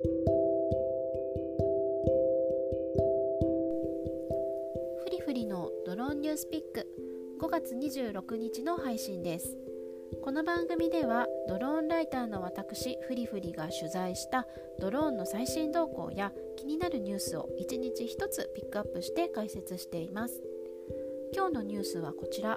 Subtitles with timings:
[0.00, 0.06] フ
[5.10, 6.86] リフリのドローンニュースピック。
[7.40, 9.56] 5月26日の配信です。
[10.22, 14.46] この番組ではドローンライターの私フリフリが取材した
[14.78, 20.40] ドローンの最新動向や気になるニュースを1日1つピックアップして解説しています。
[21.34, 22.56] 今日のニュースはこちら。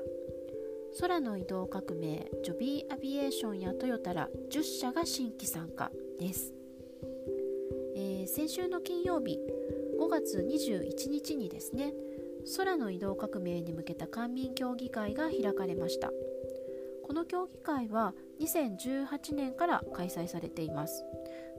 [1.00, 5.90] 空の移動革命ジョビーアビエーションやトヨタら10社が新規参加
[6.20, 6.54] です、
[8.22, 9.40] えー、先週の金曜日
[10.00, 11.92] 5月21日にですね
[12.56, 16.12] 空の移動革命に向けた官民協議会が開かれました。
[17.04, 21.04] この協議会は2018年から開催されています。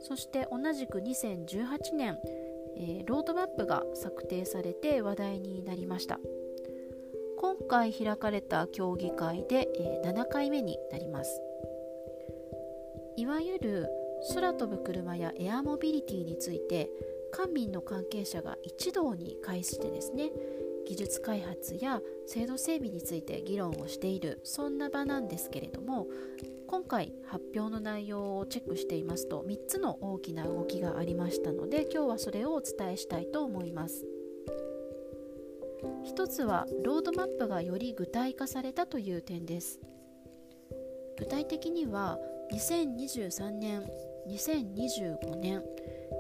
[0.01, 2.19] そして同じく2018年、
[2.77, 6.19] えー、ロードマップが策定されて話題になりました。
[7.39, 11.41] 今回開かれた協議会で、えー、7回目になります。
[13.17, 14.02] いわゆる
[14.35, 16.91] 空飛ぶ車やエアモビリティについて
[17.33, 20.31] 官民の関係者が一堂に会してですね
[20.87, 26.07] 技術開発や制度整備について議論をしているそんな場なんですけれども
[26.67, 34.07] 今回発表の内容をチェックしていますと3つの大きな動きがありましたので今日はそれをお伝えしたいと思います。
[36.05, 39.81] 1つはロードマップがより具体化されたという点です。
[41.19, 42.19] 具体的には
[42.53, 43.83] 2023年
[44.29, 45.63] 2025年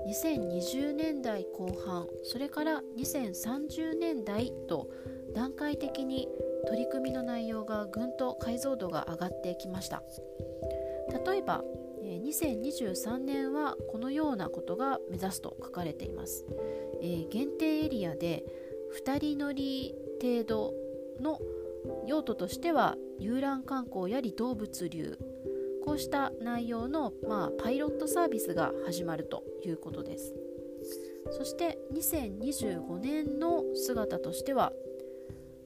[0.08, 4.88] 2020年代後半それから2030年代と
[5.34, 6.28] 段階的に
[6.66, 10.02] 取り組みの内容がぐんと解像度が上がってきました。
[11.26, 11.62] 例えば
[12.02, 16.44] 2023年はこのようなことが目指すと書かれています、
[17.00, 18.44] え、限定エリアで
[19.04, 20.74] 2人乗り程度
[21.20, 21.40] の
[22.06, 25.18] 用途としては遊覧観光や離島物流
[25.84, 30.34] こうした内容の、まあ、パイロットサービスが始まるということです。
[31.30, 34.72] そして2025年の姿としては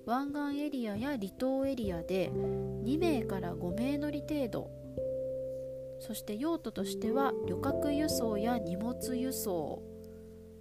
[0.06, 4.70] 湾岸エリアや離島エリアで2名から5名乗り程度。
[5.98, 9.82] そして用途としては旅客輸送や荷物輸送。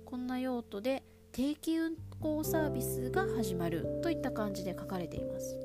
[0.06, 5.59] こんな用途で定期運行サービスが始まるといった感じで書かれています。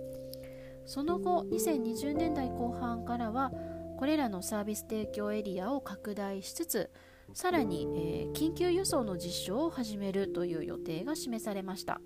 [0.85, 3.53] その後2020年代後半からは
[4.01, 6.91] これらのサービス提供エリアを拡大しつつ
[7.35, 12.01] さらに、えー、緊急輸送の実証を始めるという予定が示されました。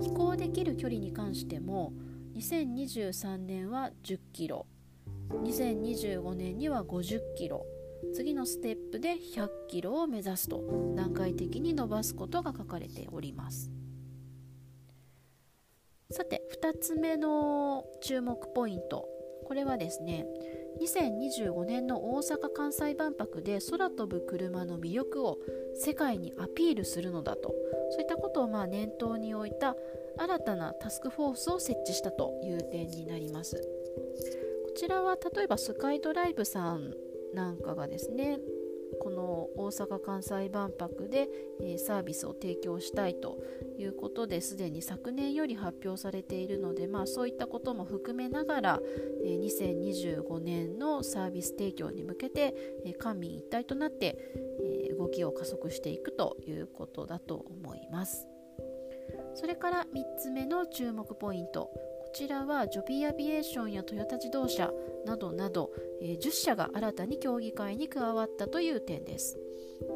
[0.00, 1.92] 飛行できる距離に関しても
[2.36, 4.66] 2023年は10キロ
[5.28, 7.66] 2025年には50キロ
[8.14, 13.70] 次のステップで100キロを目指すと段階的に伸ばすことが書かれております。
[16.10, 19.13] さて2つ目の注目ポイント。
[19.44, 20.26] これはですね
[20.80, 25.38] 2025年の大阪・関西万博で空飛ぶ車の魅力を
[25.74, 27.54] 世界にアピールするのだと。
[27.90, 29.76] そういったことをまあ念頭に置いた
[30.16, 33.56] 新たなタスクフォースを設置したという点になります。
[34.64, 36.94] こちらは例えばスカイドライブさん
[37.32, 38.40] なんかがですね
[39.00, 41.28] この大阪・関西万博で、
[41.60, 43.38] え、サービスを提供したいと
[43.78, 48.80] いうことですでに昨年より発表されているので、まあ、そういったことも含めながら、
[49.24, 54.16] え、2025年のサービス提供に向けて、え、官民一体となって、
[54.60, 58.28] え動きを加速していくということだと思います。
[59.34, 61.70] それから3つ目の注目ポイント
[62.14, 64.70] ちらはジョビーアビエーションやトヨタ自動車
[65.04, 69.36] などなど、えー、10社が新たに協議会に加わったという点です。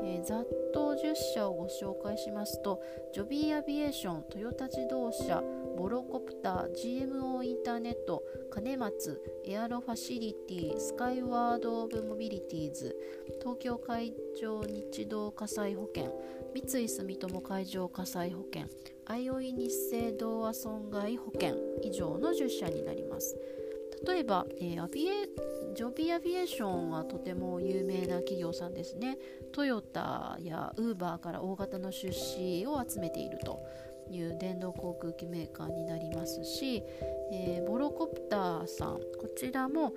[0.02, 2.82] えー、ざっと10社をご紹介しますと
[3.14, 5.42] ジョビーアビエーショントヨタ自動車
[5.76, 12.96] ボロコプター GMO インターネット金松エアロファシリティスカイワード・オブ・モビリティーズ
[13.40, 16.12] 東京海上日動火災保険
[16.54, 18.66] 三井住友海上火災保険
[19.06, 23.36] あいおい日生同和損害保険以上の10社になります。
[24.06, 25.26] 例えば、えー、アビエ
[25.74, 29.18] ジョビアビエーションはとても有名な企業さんですね。
[29.52, 33.60] トヨタやウーバーから大型の出資を集めていると。
[34.10, 36.82] いう電動航空機メーカーになりますし、
[37.32, 39.92] えー、ボロコプターさんこちらも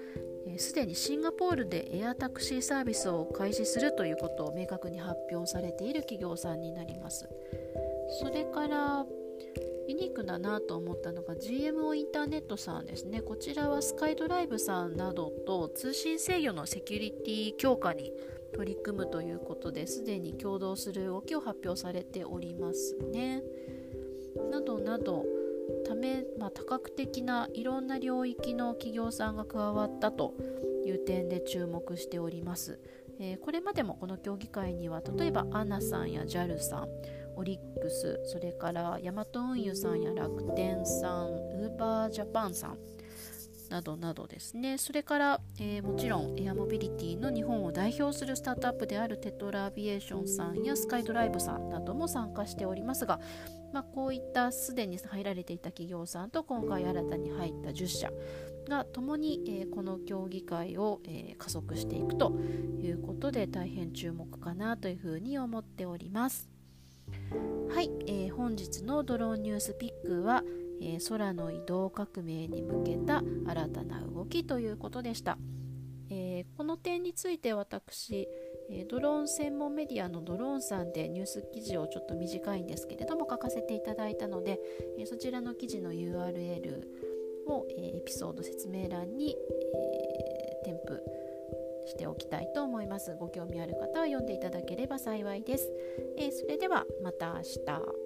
[0.58, 7.30] すで、ー、にシンガポールでエアタクシーサービスを開始するということを明確に発表されている企業さんになります。
[8.20, 9.06] それから
[9.88, 13.22] ユニークだなと思ったのが GMO インターネットさんですね。
[13.22, 18.14] こちらはスカイドライブさんなどと通信制御のセキュリティ強化に
[18.54, 23.44] 取り組むということですでに共同する動きを発表されておりますね。
[24.52, 25.26] などなど
[25.86, 30.36] ため、まあ、多角的ないろんな領域の企業さんが加わったと
[30.86, 32.80] いう点で注目しております。
[33.20, 36.88] えー、これまでもこの協議会には例えばアナさんや JAL さん
[37.36, 42.78] オリックスそれからヤマト運輸さんや楽天さんウーバージャパンさん
[43.72, 53.22] などなどですねそれから、えー、もちろんエアモビリティの日本を代表するスタートアップであるテトラアビエーションさんやスカイドライブさんなども参加しておりますが、
[53.72, 58.12] まあ、こういったすでに入られていた企業さんと今回新たに入った10社
[58.68, 62.32] が共に、えー、この協議会を、えー、加速していくと
[62.82, 66.50] いうことで大変注目かなというふうに思っております。
[67.74, 70.44] はい、えー、本日のドローンニュースピックは、
[70.82, 75.38] えー、空の移動革命に向けた新たな動きということでした、
[76.10, 78.28] えー、この点について私、
[78.70, 84.60] えドローン専門メディアのドローンさんでニュース記事をちょっと短いんですけれども書かせていただいたので、
[84.98, 86.84] えそちらの記事の URL
[87.48, 91.02] を、えエピソード説明欄に、え添付
[91.88, 93.16] しておきたいと思います。
[93.16, 95.72] ご興味ある方は読んでいただければ幸いです。
[96.18, 98.01] えそれではまた明日。